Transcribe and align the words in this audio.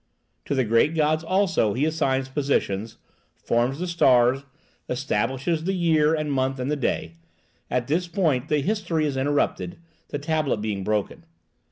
To 0.45 0.55
the 0.55 0.63
great 0.65 0.95
gods 0.95 1.23
also 1.23 1.73
he 1.73 1.85
assigns 1.85 2.27
positions, 2.27 2.97
forms 3.45 3.77
the 3.77 3.85
stars, 3.85 4.43
establishes 4.89 5.65
the 5.65 5.75
year 5.75 6.15
and 6.15 6.31
month 6.31 6.57
and 6.59 6.71
the 6.71 6.75
day. 6.75 7.17
At 7.69 7.85
this 7.85 8.07
point 8.07 8.49
the 8.49 8.61
history 8.63 9.05
is 9.05 9.15
interrupted, 9.15 9.77
the 10.07 10.17
tablet 10.17 10.57
being 10.57 10.83
broken. 10.83 11.23